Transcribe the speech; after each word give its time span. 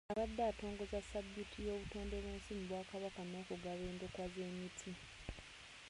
Abadde 0.11 0.41
atongoza 0.51 0.99
Ssabbiiti 1.03 1.57
y’obutonde 1.67 2.15
bw’ensi 2.23 2.51
mu 2.57 2.63
Bwakabaka 2.69 3.21
n’okugaba 3.29 3.83
endokwa 3.91 4.25
z’emiti. 4.33 4.91